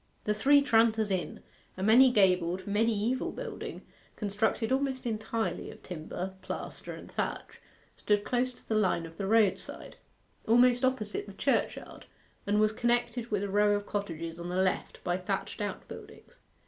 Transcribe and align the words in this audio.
The 0.23 0.33
Three 0.33 0.63
Tranters 0.63 1.11
Inn, 1.11 1.41
a 1.77 1.83
many 1.83 2.11
gabled, 2.11 2.65
mediaeval 2.65 3.33
building, 3.33 3.83
constructed 4.15 4.71
almost 4.71 5.05
entirely 5.05 5.69
of 5.69 5.83
timber, 5.83 6.33
plaster, 6.41 6.93
and 6.95 7.11
thatch, 7.11 7.61
stood 7.95 8.23
close 8.23 8.51
to 8.55 8.67
the 8.67 8.73
line 8.73 9.05
of 9.05 9.17
the 9.17 9.27
roadside, 9.27 9.97
almost 10.47 10.83
opposite 10.83 11.27
the 11.27 11.33
churchyard, 11.33 12.05
and 12.47 12.59
was 12.59 12.71
connected 12.73 13.29
with 13.29 13.43
a 13.43 13.49
row 13.49 13.75
of 13.75 13.85
cottages 13.85 14.39
on 14.39 14.49
the 14.49 14.55
left 14.55 15.03
by 15.03 15.17
thatched 15.17 15.61
outbuildings. 15.61 16.39